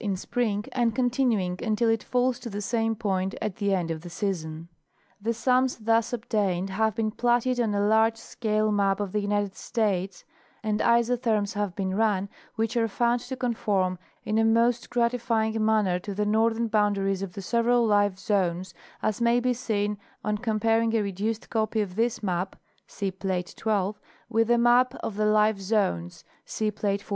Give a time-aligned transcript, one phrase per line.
[0.01, 3.29] in spring and continuing until it falls to Geographic Distribution of Life.
[3.29, 4.69] 233 the same point at the end of the season.
[5.21, 9.19] The sums thus ob tained have been platted on a large scale map of the
[9.19, 10.25] United States,*
[10.63, 15.63] and isotherms have been run which are found to con form in a most gratifying
[15.63, 18.73] manner to the northern boundaries of the several life zones,
[19.03, 22.55] as may be seen on comparing a reduced copy of this map
[22.87, 23.99] (see plate 12)
[24.29, 27.09] with a map of the life zones (see plate 14).